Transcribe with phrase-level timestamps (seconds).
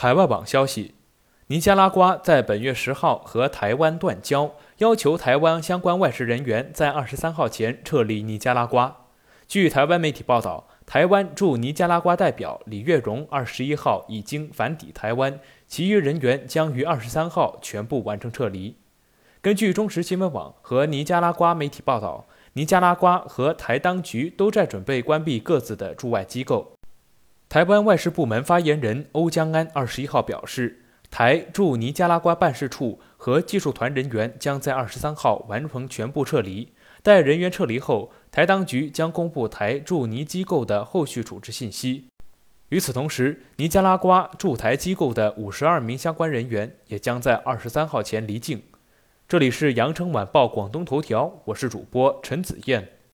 [0.00, 0.94] 海外网消息：
[1.48, 9.06] 尼加拉瓜在本月十号和台湾断交，要求台湾相关外事人员在二十三号前撤离尼加拉瓜。
[9.48, 18.76] 据台湾媒体报道，台湾驻尼加拉瓜代表李月荣二十一号已经返抵台湾，其余人员将于二十三号全部完成撤离。
[19.42, 26.77] 根据中时新闻网和尼加拉瓜媒体报道，尼加拉瓜和台当局都在准备关闭各自的驻外机构。
[27.48, 36.70] 台湾外事部门发言人欧江安二十一号表示，台驻尼加拉瓜办事处和技术团人员将在二十三号完成全部撤离。
[37.02, 42.08] 待人员撤离后，台当局将公布台驻尼机构的后续处置信息。
[42.68, 48.62] 与此同时，尼加拉瓜驻台机构的五十二名相关人员也将在二十三号前离境。
[49.26, 52.97] 这里是羊城晚报广东头条，我是主播陈子燕。